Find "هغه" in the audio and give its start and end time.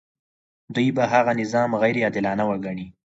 1.13-1.31